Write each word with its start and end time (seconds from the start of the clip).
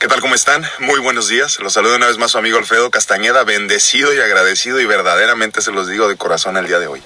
¿Qué 0.00 0.08
tal? 0.08 0.22
¿Cómo 0.22 0.34
están? 0.34 0.66
Muy 0.78 0.98
buenos 0.98 1.28
días. 1.28 1.60
Los 1.60 1.74
saludo 1.74 1.96
una 1.96 2.06
vez 2.06 2.16
más 2.16 2.30
su 2.30 2.38
amigo 2.38 2.56
Alfredo 2.56 2.90
Castañeda, 2.90 3.44
bendecido 3.44 4.14
y 4.14 4.18
agradecido 4.18 4.80
y 4.80 4.86
verdaderamente 4.86 5.60
se 5.60 5.72
los 5.72 5.88
digo 5.88 6.08
de 6.08 6.16
corazón 6.16 6.56
el 6.56 6.66
día 6.66 6.78
de 6.78 6.86
hoy. 6.86 7.02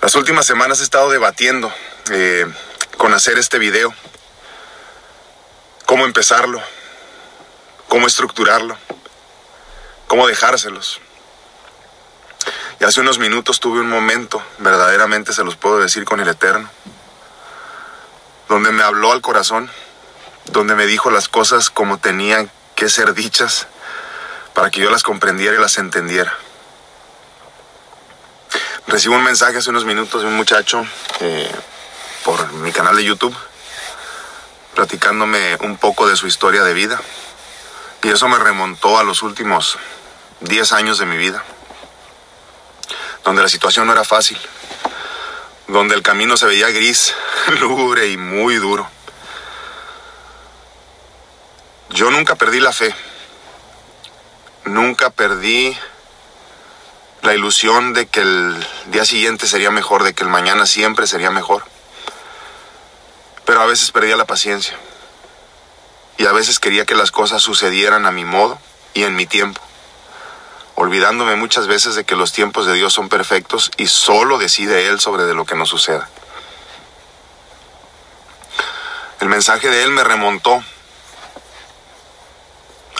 Las 0.00 0.14
últimas 0.14 0.46
semanas 0.46 0.80
he 0.80 0.84
estado 0.84 1.10
debatiendo 1.10 1.70
eh, 2.10 2.46
con 2.96 3.12
hacer 3.12 3.36
este 3.36 3.58
video, 3.58 3.94
cómo 5.84 6.06
empezarlo, 6.06 6.62
cómo 7.88 8.06
estructurarlo, 8.06 8.78
cómo 10.06 10.26
dejárselos. 10.26 10.98
Y 12.80 12.84
hace 12.84 13.02
unos 13.02 13.18
minutos 13.18 13.60
tuve 13.60 13.80
un 13.80 13.90
momento, 13.90 14.42
verdaderamente 14.60 15.34
se 15.34 15.44
los 15.44 15.56
puedo 15.56 15.78
decir 15.78 16.06
con 16.06 16.20
el 16.20 16.28
Eterno, 16.28 16.70
donde 18.48 18.72
me 18.72 18.82
habló 18.82 19.12
al 19.12 19.20
corazón 19.20 19.70
donde 20.46 20.74
me 20.74 20.86
dijo 20.86 21.10
las 21.10 21.28
cosas 21.28 21.70
como 21.70 21.98
tenían 21.98 22.50
que 22.74 22.88
ser 22.88 23.14
dichas 23.14 23.66
para 24.54 24.70
que 24.70 24.80
yo 24.80 24.90
las 24.90 25.02
comprendiera 25.02 25.56
y 25.56 25.60
las 25.60 25.78
entendiera. 25.78 26.36
Recibo 28.86 29.14
un 29.14 29.22
mensaje 29.22 29.58
hace 29.58 29.70
unos 29.70 29.84
minutos 29.84 30.22
de 30.22 30.28
un 30.28 30.34
muchacho 30.34 30.84
eh, 31.20 31.50
por 32.24 32.52
mi 32.54 32.72
canal 32.72 32.96
de 32.96 33.04
YouTube 33.04 33.36
platicándome 34.74 35.56
un 35.60 35.76
poco 35.76 36.08
de 36.08 36.16
su 36.16 36.26
historia 36.26 36.64
de 36.64 36.74
vida 36.74 37.00
y 38.02 38.08
eso 38.08 38.28
me 38.28 38.38
remontó 38.38 38.98
a 38.98 39.04
los 39.04 39.22
últimos 39.22 39.78
10 40.40 40.72
años 40.72 40.98
de 40.98 41.06
mi 41.06 41.16
vida, 41.16 41.44
donde 43.22 43.42
la 43.42 43.48
situación 43.48 43.86
no 43.86 43.92
era 43.92 44.02
fácil, 44.02 44.38
donde 45.68 45.94
el 45.94 46.02
camino 46.02 46.36
se 46.36 46.46
veía 46.46 46.68
gris, 46.70 47.14
lúgubre 47.60 48.08
y 48.08 48.16
muy 48.16 48.56
duro 48.56 48.88
yo 51.90 52.10
nunca 52.10 52.34
perdí 52.36 52.60
la 52.60 52.72
fe. 52.72 52.94
Nunca 54.64 55.10
perdí 55.10 55.76
la 57.22 57.34
ilusión 57.34 57.92
de 57.94 58.06
que 58.06 58.20
el 58.20 58.66
día 58.86 59.04
siguiente 59.04 59.46
sería 59.46 59.70
mejor, 59.70 60.02
de 60.02 60.14
que 60.14 60.24
el 60.24 60.28
mañana 60.28 60.66
siempre 60.66 61.06
sería 61.06 61.30
mejor. 61.30 61.64
Pero 63.44 63.60
a 63.60 63.66
veces 63.66 63.90
perdía 63.90 64.16
la 64.16 64.24
paciencia. 64.24 64.76
Y 66.18 66.26
a 66.26 66.32
veces 66.32 66.60
quería 66.60 66.84
que 66.84 66.94
las 66.94 67.10
cosas 67.10 67.42
sucedieran 67.42 68.06
a 68.06 68.12
mi 68.12 68.24
modo 68.24 68.58
y 68.94 69.04
en 69.04 69.14
mi 69.16 69.26
tiempo. 69.26 69.60
Olvidándome 70.74 71.36
muchas 71.36 71.66
veces 71.66 71.94
de 71.94 72.04
que 72.04 72.16
los 72.16 72.32
tiempos 72.32 72.66
de 72.66 72.74
Dios 72.74 72.92
son 72.92 73.08
perfectos 73.08 73.70
y 73.76 73.86
solo 73.86 74.38
decide 74.38 74.88
Él 74.88 75.00
sobre 75.00 75.24
de 75.24 75.34
lo 75.34 75.44
que 75.44 75.54
nos 75.54 75.68
suceda. 75.68 76.08
El 79.20 79.28
mensaje 79.28 79.68
de 79.68 79.84
Él 79.84 79.90
me 79.90 80.02
remontó 80.02 80.64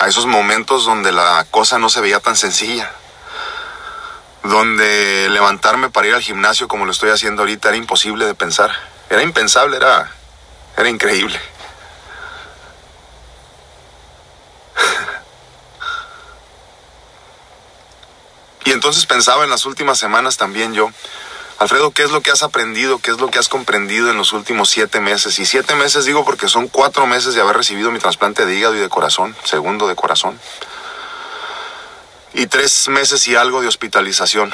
a 0.03 0.09
esos 0.09 0.27
momentos 0.27 0.85
donde 0.85 1.13
la 1.13 1.47
cosa 1.53 1.79
no 1.79 1.89
se 1.89 2.01
veía 2.01 2.19
tan 2.19 2.35
sencilla, 2.35 2.91
donde 4.43 5.29
levantarme 5.31 5.91
para 5.91 6.09
ir 6.09 6.15
al 6.15 6.23
gimnasio 6.23 6.67
como 6.67 6.87
lo 6.87 6.91
estoy 6.91 7.11
haciendo 7.11 7.43
ahorita 7.43 7.69
era 7.69 7.77
imposible 7.77 8.27
de 8.27 8.35
pensar, 8.35 8.73
era 9.09 9.23
impensable, 9.23 9.77
era, 9.77 10.11
era 10.77 10.89
increíble. 10.89 11.41
y 18.65 18.73
entonces 18.73 19.07
pensaba 19.07 19.45
en 19.45 19.51
las 19.51 19.67
últimas 19.67 20.01
semanas 20.01 20.37
también 20.37 20.75
yo, 20.75 20.91
Alfredo, 21.63 21.93
¿qué 21.93 22.03
es 22.03 22.11
lo 22.11 22.23
que 22.23 22.33
has 22.33 22.43
aprendido? 22.43 22.99
¿Qué 22.99 23.13
es 23.13 23.21
lo 23.21 23.31
que 23.31 23.39
has 23.39 23.49
comprendido 23.49 24.11
en 24.11 24.17
los 24.17 24.33
últimos 24.33 24.69
siete 24.69 24.99
meses? 24.99 25.39
Y 25.39 25.47
siete 25.47 25.77
meses 25.77 26.05
digo 26.05 26.25
porque 26.25 26.49
son 26.49 26.67
cuatro 26.67 27.07
meses 27.07 27.37
de 27.37 27.41
haber 27.41 27.57
recibido 27.57 27.93
mi 27.93 28.01
trasplante 28.01 28.45
de 28.45 28.57
hígado 28.57 28.75
y 28.75 28.81
de 28.81 28.89
corazón, 28.89 29.37
segundo 29.45 29.87
de 29.87 29.95
corazón. 29.95 30.41
Y 32.35 32.49
tres 32.49 32.89
meses 32.89 33.29
y 33.29 33.37
algo 33.37 33.61
de 33.61 33.69
hospitalización, 33.69 34.53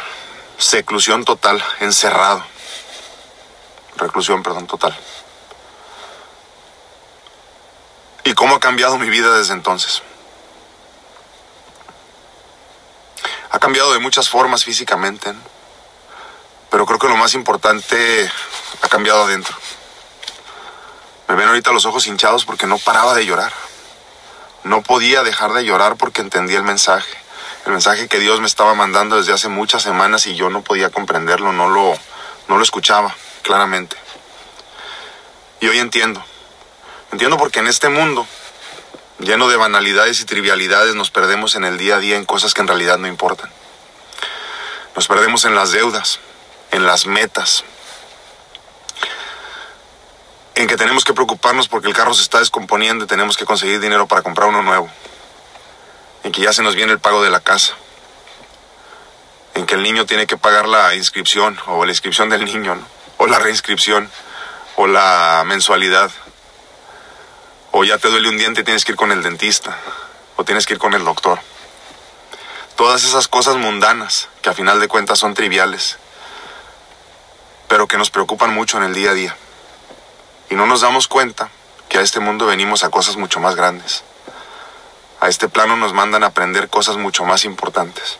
seclusión 0.58 1.24
total, 1.24 1.64
encerrado. 1.80 2.44
Reclusión, 3.96 4.42
perdón, 4.42 4.66
total. 4.66 4.94
¿Y 8.24 8.34
cómo 8.34 8.56
ha 8.56 8.60
cambiado 8.60 8.98
mi 8.98 9.08
vida 9.08 9.34
desde 9.34 9.54
entonces? 9.54 10.02
Ha 13.48 13.58
cambiado 13.58 13.94
de 13.94 13.98
muchas 13.98 14.28
formas 14.28 14.62
físicamente. 14.62 15.32
Pero 16.78 16.86
creo 16.86 16.98
que 17.00 17.08
lo 17.08 17.16
más 17.16 17.34
importante 17.34 18.30
ha 18.82 18.88
cambiado 18.88 19.24
adentro. 19.24 19.56
Me 21.26 21.34
ven 21.34 21.48
ahorita 21.48 21.72
los 21.72 21.86
ojos 21.86 22.06
hinchados 22.06 22.44
porque 22.44 22.68
no 22.68 22.78
paraba 22.78 23.16
de 23.16 23.26
llorar. 23.26 23.52
No 24.62 24.82
podía 24.82 25.24
dejar 25.24 25.52
de 25.54 25.64
llorar 25.64 25.96
porque 25.96 26.20
entendía 26.20 26.56
el 26.56 26.62
mensaje. 26.62 27.12
El 27.66 27.72
mensaje 27.72 28.06
que 28.06 28.20
Dios 28.20 28.38
me 28.38 28.46
estaba 28.46 28.74
mandando 28.74 29.16
desde 29.16 29.32
hace 29.32 29.48
muchas 29.48 29.82
semanas 29.82 30.28
y 30.28 30.36
yo 30.36 30.50
no 30.50 30.62
podía 30.62 30.90
comprenderlo, 30.90 31.52
no 31.52 31.68
lo, 31.68 31.98
no 32.46 32.58
lo 32.58 32.62
escuchaba 32.62 33.12
claramente. 33.42 33.96
Y 35.58 35.66
hoy 35.66 35.80
entiendo. 35.80 36.24
Entiendo 37.10 37.38
porque 37.38 37.58
en 37.58 37.66
este 37.66 37.88
mundo, 37.88 38.24
lleno 39.18 39.48
de 39.48 39.56
banalidades 39.56 40.20
y 40.20 40.26
trivialidades, 40.26 40.94
nos 40.94 41.10
perdemos 41.10 41.56
en 41.56 41.64
el 41.64 41.76
día 41.76 41.96
a 41.96 41.98
día 41.98 42.14
en 42.14 42.24
cosas 42.24 42.54
que 42.54 42.60
en 42.60 42.68
realidad 42.68 42.98
no 42.98 43.08
importan. 43.08 43.50
Nos 44.94 45.08
perdemos 45.08 45.44
en 45.44 45.56
las 45.56 45.72
deudas, 45.72 46.20
en 46.70 46.86
las 46.86 47.06
metas, 47.06 47.64
en 50.54 50.66
que 50.66 50.76
tenemos 50.76 51.04
que 51.04 51.14
preocuparnos 51.14 51.68
porque 51.68 51.88
el 51.88 51.94
carro 51.94 52.14
se 52.14 52.22
está 52.22 52.40
descomponiendo 52.40 53.04
y 53.04 53.08
tenemos 53.08 53.36
que 53.36 53.44
conseguir 53.44 53.80
dinero 53.80 54.08
para 54.08 54.22
comprar 54.22 54.48
uno 54.48 54.62
nuevo, 54.62 54.90
en 56.24 56.32
que 56.32 56.42
ya 56.42 56.52
se 56.52 56.62
nos 56.62 56.74
viene 56.74 56.92
el 56.92 56.98
pago 56.98 57.22
de 57.22 57.30
la 57.30 57.40
casa, 57.40 57.74
en 59.54 59.66
que 59.66 59.74
el 59.74 59.82
niño 59.82 60.04
tiene 60.04 60.26
que 60.26 60.36
pagar 60.36 60.68
la 60.68 60.94
inscripción 60.94 61.58
o 61.66 61.84
la 61.84 61.92
inscripción 61.92 62.28
del 62.28 62.44
niño, 62.44 62.76
o 63.18 63.26
la 63.26 63.38
reinscripción, 63.38 64.10
o 64.76 64.86
la 64.86 65.42
mensualidad, 65.46 66.10
o 67.72 67.84
ya 67.84 67.98
te 67.98 68.08
duele 68.08 68.28
un 68.28 68.38
diente 68.38 68.60
y 68.60 68.64
tienes 68.64 68.84
que 68.84 68.92
ir 68.92 68.96
con 68.96 69.12
el 69.12 69.22
dentista, 69.22 69.78
o 70.36 70.44
tienes 70.44 70.66
que 70.66 70.74
ir 70.74 70.78
con 70.78 70.94
el 70.94 71.04
doctor. 71.04 71.40
Todas 72.76 73.04
esas 73.04 73.26
cosas 73.26 73.56
mundanas 73.56 74.28
que 74.42 74.50
a 74.50 74.54
final 74.54 74.78
de 74.78 74.88
cuentas 74.88 75.18
son 75.18 75.34
triviales 75.34 75.98
pero 77.78 77.86
que 77.86 77.96
nos 77.96 78.10
preocupan 78.10 78.52
mucho 78.52 78.76
en 78.76 78.82
el 78.82 78.92
día 78.92 79.12
a 79.12 79.14
día. 79.14 79.36
Y 80.50 80.56
no 80.56 80.66
nos 80.66 80.80
damos 80.80 81.06
cuenta 81.06 81.48
que 81.88 81.98
a 81.98 82.00
este 82.00 82.18
mundo 82.18 82.44
venimos 82.44 82.82
a 82.82 82.90
cosas 82.90 83.14
mucho 83.16 83.38
más 83.38 83.54
grandes. 83.54 84.02
A 85.20 85.28
este 85.28 85.48
plano 85.48 85.76
nos 85.76 85.92
mandan 85.92 86.24
a 86.24 86.26
aprender 86.26 86.68
cosas 86.70 86.96
mucho 86.96 87.24
más 87.24 87.44
importantes. 87.44 88.18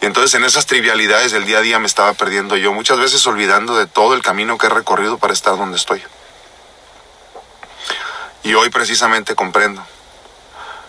Y 0.00 0.06
entonces 0.06 0.34
en 0.34 0.42
esas 0.42 0.66
trivialidades 0.66 1.30
del 1.30 1.46
día 1.46 1.58
a 1.58 1.60
día 1.60 1.78
me 1.78 1.86
estaba 1.86 2.12
perdiendo 2.14 2.56
yo, 2.56 2.72
muchas 2.72 2.98
veces 2.98 3.24
olvidando 3.28 3.76
de 3.76 3.86
todo 3.86 4.14
el 4.14 4.22
camino 4.22 4.58
que 4.58 4.66
he 4.66 4.70
recorrido 4.70 5.16
para 5.16 5.32
estar 5.32 5.56
donde 5.56 5.76
estoy. 5.76 6.02
Y 8.42 8.54
hoy 8.54 8.70
precisamente 8.70 9.36
comprendo. 9.36 9.86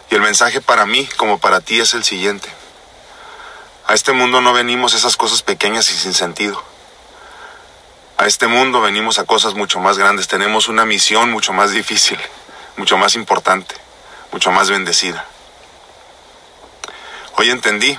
Y 0.09 0.15
el 0.15 0.21
mensaje 0.21 0.61
para 0.61 0.87
mí 0.87 1.07
como 1.17 1.37
para 1.37 1.61
ti 1.61 1.79
es 1.79 1.93
el 1.93 2.03
siguiente. 2.03 2.49
A 3.85 3.93
este 3.93 4.13
mundo 4.13 4.41
no 4.41 4.51
venimos 4.51 4.95
esas 4.95 5.15
cosas 5.15 5.43
pequeñas 5.43 5.91
y 5.91 5.93
sin 5.95 6.15
sentido. 6.15 6.65
A 8.17 8.25
este 8.25 8.47
mundo 8.47 8.81
venimos 8.81 9.19
a 9.19 9.25
cosas 9.25 9.53
mucho 9.53 9.79
más 9.79 9.99
grandes, 9.99 10.27
tenemos 10.27 10.69
una 10.69 10.85
misión 10.85 11.29
mucho 11.29 11.53
más 11.53 11.71
difícil, 11.71 12.17
mucho 12.75 12.97
más 12.97 13.13
importante, 13.13 13.75
mucho 14.31 14.51
más 14.51 14.71
bendecida. 14.71 15.23
Hoy 17.35 17.51
entendí 17.51 17.97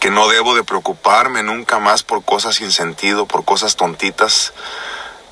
que 0.00 0.10
no 0.10 0.26
debo 0.28 0.54
de 0.54 0.64
preocuparme 0.64 1.42
nunca 1.42 1.78
más 1.80 2.02
por 2.02 2.24
cosas 2.24 2.56
sin 2.56 2.72
sentido, 2.72 3.26
por 3.26 3.44
cosas 3.44 3.76
tontitas 3.76 4.54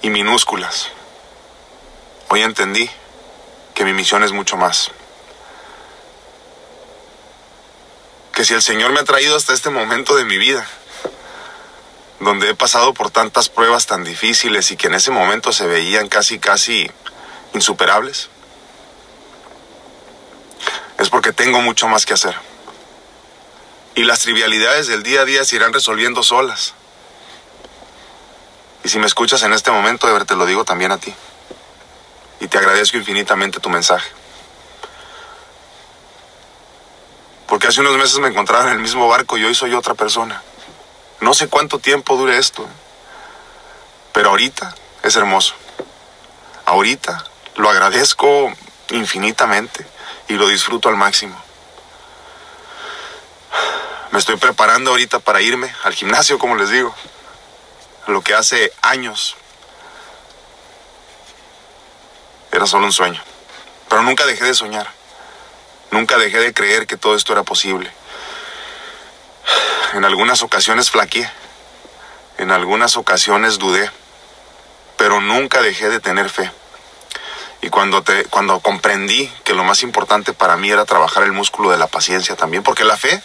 y 0.02 0.10
minúsculas. 0.10 0.90
Hoy 2.28 2.42
entendí 2.42 2.90
que 3.74 3.86
mi 3.86 3.94
misión 3.94 4.22
es 4.22 4.32
mucho 4.32 4.58
más. 4.58 4.90
Que 8.34 8.44
si 8.44 8.52
el 8.52 8.62
Señor 8.62 8.92
me 8.92 9.00
ha 9.00 9.04
traído 9.04 9.34
hasta 9.34 9.54
este 9.54 9.70
momento 9.70 10.14
de 10.14 10.26
mi 10.26 10.36
vida, 10.36 10.66
donde 12.20 12.50
he 12.50 12.54
pasado 12.54 12.94
por 12.94 13.10
tantas 13.10 13.48
pruebas 13.48 13.86
tan 13.86 14.04
difíciles 14.04 14.70
y 14.70 14.76
que 14.76 14.88
en 14.88 14.94
ese 14.94 15.10
momento 15.10 15.52
se 15.52 15.66
veían 15.66 16.08
casi, 16.08 16.38
casi 16.38 16.90
insuperables, 17.54 18.28
es 20.98 21.10
porque 21.10 21.32
tengo 21.32 21.60
mucho 21.60 21.86
más 21.86 22.04
que 22.04 22.14
hacer. 22.14 22.34
Y 23.94 24.04
las 24.04 24.20
trivialidades 24.20 24.88
del 24.88 25.02
día 25.02 25.22
a 25.22 25.24
día 25.24 25.44
se 25.44 25.56
irán 25.56 25.72
resolviendo 25.72 26.22
solas. 26.22 26.74
Y 28.84 28.88
si 28.88 28.98
me 28.98 29.06
escuchas 29.06 29.42
en 29.42 29.52
este 29.52 29.70
momento, 29.70 30.06
de 30.06 30.12
ver, 30.12 30.24
te 30.24 30.36
lo 30.36 30.46
digo 30.46 30.64
también 30.64 30.92
a 30.92 30.98
ti. 30.98 31.14
Y 32.40 32.48
te 32.48 32.58
agradezco 32.58 32.96
infinitamente 32.96 33.60
tu 33.60 33.68
mensaje. 33.68 34.08
Porque 37.46 37.66
hace 37.66 37.80
unos 37.80 37.96
meses 37.96 38.18
me 38.18 38.28
encontraba 38.28 38.66
en 38.66 38.72
el 38.72 38.78
mismo 38.78 39.08
barco 39.08 39.36
y 39.38 39.44
hoy 39.44 39.54
soy 39.54 39.74
otra 39.74 39.94
persona. 39.94 40.42
No 41.20 41.34
sé 41.34 41.48
cuánto 41.48 41.78
tiempo 41.78 42.16
dure 42.16 42.38
esto, 42.38 42.66
pero 44.12 44.30
ahorita 44.30 44.74
es 45.02 45.16
hermoso. 45.16 45.54
Ahorita 46.64 47.24
lo 47.56 47.70
agradezco 47.70 48.52
infinitamente 48.90 49.86
y 50.28 50.34
lo 50.34 50.46
disfruto 50.48 50.88
al 50.88 50.96
máximo. 50.96 51.40
Me 54.10 54.18
estoy 54.18 54.36
preparando 54.36 54.90
ahorita 54.90 55.18
para 55.18 55.40
irme 55.40 55.74
al 55.84 55.94
gimnasio, 55.94 56.38
como 56.38 56.56
les 56.56 56.70
digo. 56.70 56.94
Lo 58.06 58.22
que 58.22 58.34
hace 58.34 58.72
años 58.80 59.36
era 62.52 62.66
solo 62.66 62.86
un 62.86 62.92
sueño. 62.92 63.22
Pero 63.88 64.02
nunca 64.02 64.24
dejé 64.24 64.44
de 64.44 64.54
soñar. 64.54 64.90
Nunca 65.90 66.16
dejé 66.16 66.38
de 66.38 66.54
creer 66.54 66.86
que 66.86 66.96
todo 66.96 67.14
esto 67.16 67.32
era 67.32 67.42
posible. 67.42 67.90
En 69.94 70.04
algunas 70.04 70.42
ocasiones 70.42 70.90
flaqueé. 70.90 71.30
En 72.38 72.50
algunas 72.50 72.96
ocasiones 72.96 73.58
dudé. 73.58 73.90
Pero 74.96 75.20
nunca 75.20 75.62
dejé 75.62 75.88
de 75.88 76.00
tener 76.00 76.28
fe. 76.28 76.50
Y 77.60 77.70
cuando, 77.70 78.02
te, 78.02 78.24
cuando 78.26 78.60
comprendí 78.60 79.32
que 79.44 79.54
lo 79.54 79.64
más 79.64 79.82
importante 79.82 80.32
para 80.32 80.56
mí 80.56 80.70
era 80.70 80.84
trabajar 80.84 81.24
el 81.24 81.32
músculo 81.32 81.70
de 81.70 81.78
la 81.78 81.88
paciencia 81.88 82.36
también, 82.36 82.62
porque 82.62 82.84
la 82.84 82.96
fe 82.96 83.20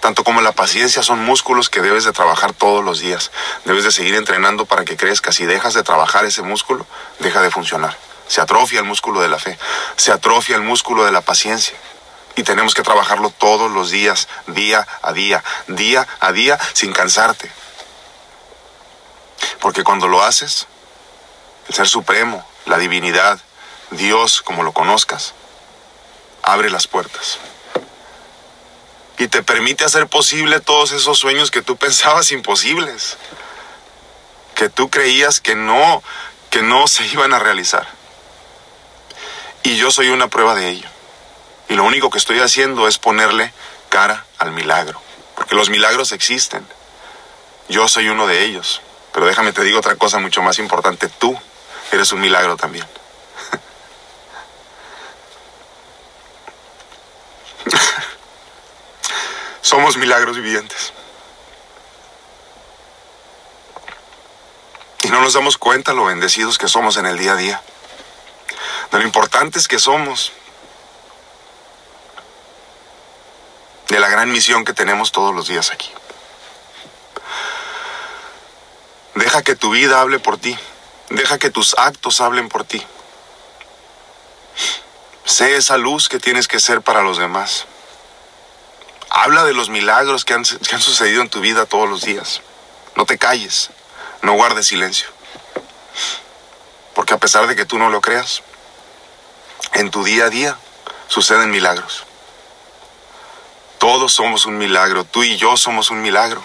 tanto 0.00 0.24
como 0.24 0.40
la 0.40 0.52
paciencia 0.52 1.02
son 1.02 1.22
músculos 1.24 1.68
que 1.68 1.82
debes 1.82 2.04
de 2.04 2.12
trabajar 2.12 2.54
todos 2.54 2.82
los 2.82 3.00
días. 3.00 3.30
Debes 3.66 3.84
de 3.84 3.92
seguir 3.92 4.14
entrenando 4.14 4.64
para 4.64 4.84
que 4.84 4.96
crezcas. 4.96 5.36
Si 5.36 5.44
dejas 5.44 5.74
de 5.74 5.82
trabajar 5.82 6.24
ese 6.24 6.42
músculo, 6.42 6.86
deja 7.18 7.42
de 7.42 7.50
funcionar. 7.50 7.96
Se 8.26 8.40
atrofia 8.40 8.80
el 8.80 8.86
músculo 8.86 9.20
de 9.20 9.28
la 9.28 9.38
fe, 9.38 9.58
se 9.96 10.12
atrofia 10.12 10.56
el 10.56 10.62
músculo 10.62 11.04
de 11.04 11.12
la 11.12 11.20
paciencia. 11.20 11.76
Y 12.36 12.42
tenemos 12.42 12.74
que 12.74 12.82
trabajarlo 12.82 13.30
todos 13.30 13.70
los 13.70 13.90
días, 13.90 14.28
día 14.46 14.86
a 15.02 15.12
día, 15.12 15.42
día 15.66 16.06
a 16.20 16.32
día, 16.32 16.58
sin 16.72 16.92
cansarte. 16.92 17.50
Porque 19.60 19.84
cuando 19.84 20.08
lo 20.08 20.22
haces, 20.22 20.66
el 21.68 21.74
Ser 21.74 21.88
Supremo, 21.88 22.46
la 22.66 22.78
divinidad, 22.78 23.40
Dios, 23.90 24.42
como 24.42 24.62
lo 24.62 24.72
conozcas, 24.72 25.34
abre 26.42 26.70
las 26.70 26.86
puertas 26.86 27.38
y 29.20 29.28
te 29.28 29.42
permite 29.42 29.84
hacer 29.84 30.06
posible 30.06 30.60
todos 30.60 30.92
esos 30.92 31.18
sueños 31.18 31.50
que 31.50 31.60
tú 31.60 31.76
pensabas 31.78 32.32
imposibles, 32.32 33.18
que 34.54 34.70
tú 34.70 34.88
creías 34.88 35.40
que 35.40 35.54
no, 35.54 36.02
que 36.48 36.62
no 36.62 36.88
se 36.88 37.06
iban 37.06 37.34
a 37.34 37.38
realizar. 37.38 37.86
Y 39.62 39.76
yo 39.76 39.90
soy 39.90 40.08
una 40.08 40.28
prueba 40.28 40.54
de 40.54 40.70
ello. 40.70 40.88
Y 41.70 41.74
lo 41.74 41.84
único 41.84 42.10
que 42.10 42.18
estoy 42.18 42.40
haciendo 42.40 42.86
es 42.88 42.98
ponerle 42.98 43.54
cara 43.88 44.26
al 44.38 44.50
milagro, 44.50 45.00
porque 45.36 45.54
los 45.54 45.70
milagros 45.70 46.10
existen. 46.10 46.66
Yo 47.68 47.86
soy 47.86 48.08
uno 48.08 48.26
de 48.26 48.44
ellos. 48.44 48.82
Pero 49.12 49.26
déjame 49.26 49.52
te 49.52 49.62
digo 49.62 49.78
otra 49.78 49.94
cosa 49.94 50.18
mucho 50.18 50.42
más 50.42 50.58
importante, 50.58 51.08
tú 51.08 51.38
eres 51.92 52.10
un 52.10 52.20
milagro 52.20 52.56
también. 52.56 52.84
Somos 59.62 59.96
milagros 59.96 60.36
vivientes. 60.36 60.92
Y 65.04 65.08
no 65.08 65.20
nos 65.20 65.34
damos 65.34 65.56
cuenta 65.56 65.92
lo 65.92 66.06
bendecidos 66.06 66.58
que 66.58 66.66
somos 66.66 66.96
en 66.96 67.06
el 67.06 67.16
día 67.16 67.34
a 67.34 67.36
día. 67.36 67.62
De 68.90 68.98
lo 68.98 69.04
importantes 69.04 69.68
que 69.68 69.78
somos. 69.78 70.32
De 73.90 74.00
la 74.00 74.08
gran 74.08 74.32
misión 74.32 74.64
que 74.64 74.72
tenemos 74.72 75.12
todos 75.12 75.34
los 75.34 75.48
días 75.48 75.70
aquí. 75.70 75.90
Deja 79.14 79.42
que 79.42 79.56
tu 79.56 79.70
vida 79.70 80.00
hable 80.00 80.18
por 80.18 80.38
ti. 80.38 80.56
Deja 81.10 81.38
que 81.38 81.50
tus 81.50 81.74
actos 81.76 82.20
hablen 82.20 82.48
por 82.48 82.64
ti. 82.64 82.82
Sé 85.24 85.56
esa 85.56 85.76
luz 85.76 86.08
que 86.08 86.20
tienes 86.20 86.46
que 86.48 86.60
ser 86.60 86.82
para 86.82 87.02
los 87.02 87.18
demás. 87.18 87.66
Habla 89.10 89.44
de 89.44 89.54
los 89.54 89.70
milagros 89.70 90.24
que 90.24 90.34
han, 90.34 90.44
sucedido 90.44 91.20
en 91.20 91.28
tu 91.28 91.40
vida 91.40 91.66
todos 91.66 91.88
los 91.88 92.02
días. 92.02 92.42
No 92.94 93.06
te 93.06 93.18
calles, 93.18 93.70
no 94.22 94.34
guardes 94.34 94.68
silencio. 94.68 95.08
Porque 96.94 97.14
a 97.14 97.18
pesar 97.18 97.48
de 97.48 97.56
que 97.56 97.64
tú 97.64 97.76
no 97.76 97.90
lo 97.90 98.00
creas, 98.00 98.42
en 99.74 99.90
tu 99.90 100.04
día 100.04 100.26
a 100.26 100.30
día 100.30 100.56
suceden 101.08 101.50
milagros. 101.50 102.06
Todos 103.80 104.12
somos 104.12 104.46
un 104.46 104.58
milagro, 104.58 105.02
tú 105.02 105.24
y 105.24 105.36
yo 105.36 105.56
somos 105.56 105.90
un 105.90 106.00
milagro. 106.00 106.40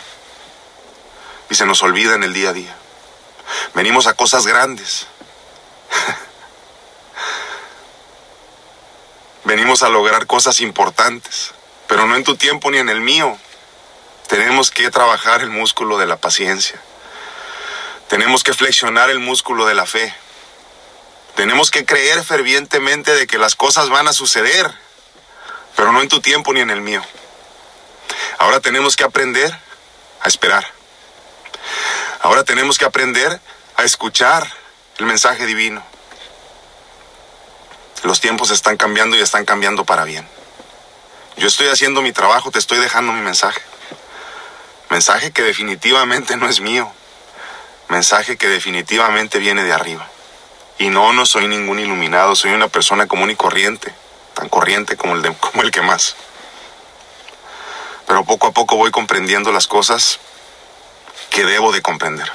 Y 1.52 1.54
se 1.54 1.68
nos 1.68 1.84
olvida 1.84 2.16
en 2.16 2.24
el 2.24 2.34
día 2.34 2.50
a 2.50 2.54
día. 2.54 2.76
Venimos 3.76 4.08
a 4.08 4.16
cosas 4.16 4.48
grandes. 4.48 5.06
Venimos 9.44 9.84
a 9.84 9.90
lograr 9.90 10.26
cosas 10.26 10.62
importantes 10.62 11.54
pero 11.88 12.08
no 12.08 12.16
en 12.16 12.24
tu 12.24 12.36
tiempo 12.36 12.72
ni 12.72 12.78
en 12.78 12.90
el 12.90 13.02
mío. 13.02 13.38
Tenemos 14.28 14.72
que 14.72 14.90
trabajar 14.90 15.42
el 15.42 15.50
músculo 15.50 15.98
de 15.98 16.06
la 16.06 16.18
paciencia. 16.18 16.80
Tenemos 18.08 18.44
que 18.44 18.54
flexionar 18.54 19.10
el 19.10 19.20
músculo 19.20 19.66
de 19.66 19.76
la 19.76 19.86
fe. 19.86 20.14
Tenemos 21.36 21.70
que 21.70 21.86
creer 21.86 22.24
fervientemente 22.24 23.14
de 23.14 23.28
que 23.28 23.38
las 23.38 23.56
cosas 23.56 23.90
van 23.90 24.08
a 24.08 24.14
suceder, 24.14 24.72
pero 25.76 25.92
no 25.92 26.02
en 26.02 26.08
tu 26.08 26.22
tiempo 26.22 26.54
ni 26.54 26.62
en 26.62 26.70
el 26.70 26.82
mío. 26.82 27.04
Ahora 28.38 28.60
tenemos 28.60 28.96
que 28.96 29.04
aprender 29.04 29.58
a 30.22 30.28
esperar. 30.28 30.66
Ahora 32.22 32.44
tenemos 32.44 32.78
que 32.78 32.86
aprender 32.86 33.40
a 33.76 33.84
escuchar 33.84 34.52
el 34.98 35.06
mensaje 35.06 35.46
divino. 35.46 35.84
Los 38.04 38.20
tiempos 38.22 38.52
están 38.52 38.78
cambiando 38.78 39.16
y 39.16 39.22
están 39.22 39.46
cambiando 39.46 39.86
para 39.86 40.04
bien. 40.04 40.28
Yo 41.38 41.48
estoy 41.48 41.68
haciendo 41.68 42.02
mi 42.02 42.12
trabajo, 42.12 42.52
te 42.52 42.60
estoy 42.60 42.80
dejando 42.80 43.12
mi 43.14 43.22
mensaje. 43.22 43.62
Mensaje 44.90 45.32
que 45.32 45.42
definitivamente 45.42 46.38
no 46.38 46.48
es 46.48 46.62
mío. 46.62 46.92
Mensaje 47.90 48.38
que 48.38 48.48
definitivamente 48.48 49.40
viene 49.40 49.64
de 49.64 49.74
arriba. 49.74 50.08
Y 50.78 50.90
no, 50.90 51.14
no 51.14 51.26
soy 51.26 51.48
ningún 51.48 51.80
iluminado, 51.80 52.36
soy 52.36 52.52
una 52.52 52.68
persona 52.68 53.08
común 53.08 53.30
y 53.32 53.36
corriente, 53.36 53.94
tan 54.34 54.50
corriente 54.50 54.98
como 54.98 55.16
el, 55.16 55.36
como 55.38 55.64
el 55.64 55.72
que 55.72 55.82
más. 55.82 56.16
Pero 58.08 58.24
poco 58.26 58.48
a 58.48 58.52
poco 58.52 58.76
voy 58.76 58.92
comprendiendo 58.92 59.52
las 59.52 59.68
cosas 59.68 60.20
que 61.30 61.46
debo 61.46 61.72
de 61.72 61.82
comprender. 61.82 62.32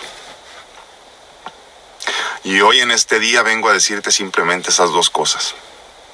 Y 2.43 2.61
hoy 2.63 2.81
en 2.81 2.91
este 2.91 3.19
día 3.19 3.43
vengo 3.43 3.69
a 3.69 3.73
decirte 3.73 4.11
simplemente 4.11 4.71
esas 4.71 4.91
dos 4.91 5.11
cosas, 5.11 5.55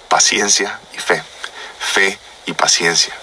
paciencia 0.09 0.81
y 0.95 0.99
fe. 0.99 1.23
Fe 1.79 2.19
y 2.47 2.53
paciencia. 2.53 3.15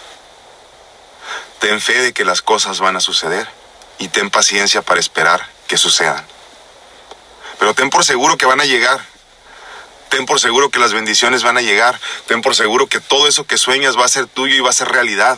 Ten 1.60 1.79
fe 1.81 2.01
de 2.01 2.13
que 2.13 2.25
las 2.25 2.41
cosas 2.41 2.79
van 2.79 2.96
a 2.96 3.00
suceder 3.00 3.48
y 3.98 4.07
ten 4.07 4.29
paciencia 4.29 4.81
para 4.81 5.00
esperar 5.00 5.48
que 5.67 5.77
sucedan. 5.77 6.25
Pero 7.60 7.74
ten 7.74 7.89
por 7.89 8.03
seguro 8.03 8.38
que 8.38 8.46
van 8.46 8.62
a 8.62 8.65
llegar. 8.65 9.00
Ten 10.10 10.25
por 10.25 10.39
seguro 10.39 10.69
que 10.69 10.79
las 10.79 10.93
bendiciones 10.93 11.43
van 11.43 11.57
a 11.57 11.62
llegar. 11.62 12.00
Ten 12.27 12.41
por 12.41 12.55
seguro 12.55 12.88
que 12.88 13.00
todo 13.00 13.27
eso 13.27 13.46
que 13.46 13.57
sueñas 13.57 13.98
va 13.98 14.05
a 14.05 14.10
ser 14.10 14.27
tuyo 14.27 14.55
y 14.55 14.60
va 14.60 14.69
a 14.69 14.74
ser 14.74 14.89
realidad. 14.89 15.38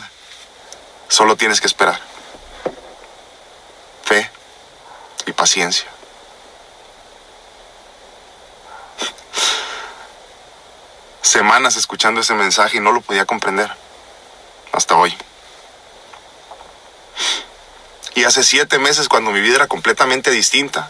Solo 1.08 1.36
tienes 1.36 1.60
que 1.60 1.66
esperar. 1.66 2.00
Fe 4.04 4.30
y 5.26 5.32
paciencia. 5.32 5.96
semanas 11.36 11.76
escuchando 11.76 12.22
ese 12.22 12.32
mensaje 12.32 12.78
y 12.78 12.80
no 12.80 12.92
lo 12.92 13.02
podía 13.02 13.26
comprender. 13.26 13.70
Hasta 14.72 14.96
hoy. 14.96 15.14
Y 18.14 18.24
hace 18.24 18.42
siete 18.42 18.78
meses 18.78 19.08
cuando 19.08 19.30
mi 19.32 19.40
vida 19.40 19.56
era 19.56 19.66
completamente 19.66 20.30
distinta, 20.30 20.88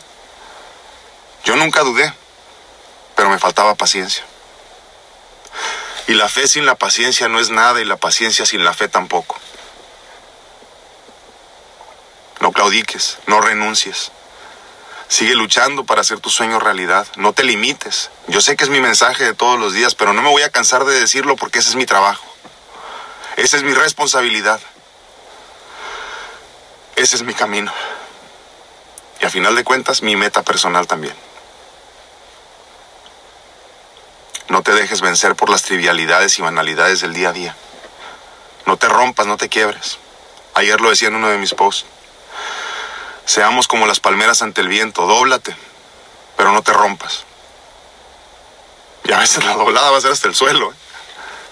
yo 1.44 1.56
nunca 1.56 1.82
dudé, 1.82 2.12
pero 3.16 3.28
me 3.28 3.40
faltaba 3.40 3.74
paciencia. 3.74 4.24
Y 6.06 6.14
la 6.14 6.28
fe 6.28 6.46
sin 6.46 6.64
la 6.64 6.76
paciencia 6.76 7.26
no 7.26 7.40
es 7.40 7.50
nada 7.50 7.80
y 7.80 7.84
la 7.84 7.96
paciencia 7.96 8.46
sin 8.46 8.62
la 8.62 8.72
fe 8.72 8.86
tampoco. 8.88 9.36
No 12.40 12.44
claudiques, 12.56 13.18
no 13.26 13.42
renuncies. 13.42 14.10
Sigue 15.08 15.34
luchando 15.34 15.84
para 15.84 16.00
hacer 16.00 16.20
tu 16.20 16.30
sueño 16.30 16.58
realidad. 16.58 17.06
No 17.16 17.34
te 17.34 17.44
limites. 17.44 18.10
Yo 18.28 18.40
sé 18.40 18.56
que 18.56 18.64
es 18.64 18.70
mi 18.70 18.80
mensaje 18.80 19.24
de 19.24 19.34
todos 19.34 19.60
los 19.60 19.74
días, 19.74 19.94
pero 19.94 20.14
no 20.14 20.22
me 20.22 20.30
voy 20.30 20.42
a 20.42 20.50
cansar 20.50 20.86
de 20.86 20.98
decirlo 20.98 21.36
porque 21.36 21.58
ese 21.58 21.68
es 21.68 21.76
mi 21.76 21.84
trabajo. 21.84 22.24
Esa 23.36 23.58
es 23.58 23.62
mi 23.62 23.74
responsabilidad. 23.74 24.58
Ese 26.96 27.16
es 27.16 27.22
mi 27.22 27.34
camino. 27.34 27.72
Y 29.20 29.26
a 29.26 29.30
final 29.30 29.54
de 29.54 29.62
cuentas, 29.62 30.02
mi 30.02 30.16
meta 30.16 30.42
personal 30.42 30.86
también. 30.86 31.14
No 34.48 34.62
te 34.62 34.72
dejes 34.72 35.02
vencer 35.02 35.36
por 35.36 35.50
las 35.50 35.62
trivialidades 35.62 36.38
y 36.38 36.42
banalidades 36.42 37.02
del 37.02 37.12
día 37.12 37.28
a 37.28 37.32
día. 37.32 37.56
No 38.64 38.78
te 38.78 38.88
rompas, 38.88 39.26
no 39.26 39.36
te 39.36 39.50
quiebres. 39.50 39.98
Ayer 40.54 40.80
lo 40.80 40.88
decía 40.88 41.08
en 41.08 41.16
uno 41.16 41.28
de 41.28 41.36
mis 41.36 41.52
posts. 41.52 41.95
Seamos 43.26 43.68
como 43.68 43.86
las 43.86 44.00
palmeras 44.00 44.40
ante 44.40 44.60
el 44.60 44.68
viento, 44.68 45.06
dóblate, 45.06 45.54
pero 46.36 46.52
no 46.52 46.62
te 46.62 46.72
rompas. 46.72 47.24
Y 49.04 49.12
a 49.12 49.18
veces 49.18 49.44
la 49.44 49.54
doblada 49.54 49.90
va 49.90 49.98
a 49.98 50.00
ser 50.00 50.12
hasta 50.12 50.28
el 50.28 50.34
suelo. 50.34 50.72
¿eh? 50.72 50.76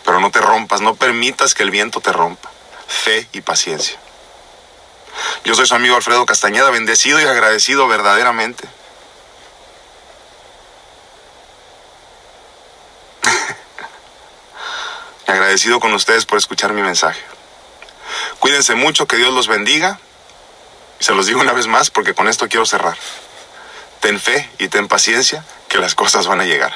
Pero 0.05 0.21
no 0.21 0.31
te 0.31 0.41
rompas, 0.41 0.81
no 0.81 0.95
permitas 0.95 1.53
que 1.53 1.65
el 1.65 1.71
viento 1.71 2.01
te 2.01 2.13
rompa. 2.13 2.51
Fe 2.87 3.29
y 3.33 3.41
paciencia. 3.41 3.99
Yo 5.45 5.55
soy 5.55 5.67
su 5.67 5.75
amigo 5.75 5.97
Alfredo 5.97 6.25
Castañeda, 6.27 6.71
bendecido 6.71 7.21
y 7.21 7.25
agradecido 7.25 7.89
verdaderamente. 7.89 8.69
agradecido 15.27 15.81
con 15.81 15.93
ustedes 15.93 16.25
por 16.25 16.39
escuchar 16.39 16.73
mi 16.73 16.83
mensaje. 16.83 17.21
Cuídense 18.39 18.77
mucho, 18.77 19.09
que 19.09 19.17
Dios 19.17 19.35
los 19.35 19.49
bendiga. 19.49 19.99
Se 21.05 21.15
los 21.15 21.27
digo 21.27 21.43
una 21.43 21.53
vez 21.53 21.67
más 21.67 21.91
porque 21.91 22.15
con 22.15 22.29
esto 22.29 22.49
quiero 22.49 22.65
cerrar. 22.65 22.97
Ten 24.01 24.19
fe 24.19 24.49
y 24.57 24.69
ten 24.69 24.89
paciencia 24.89 25.45
que 25.69 25.77
las 25.77 25.95
cosas 25.95 26.27
van 26.27 26.41
a 26.41 26.47
llegar. 26.47 26.73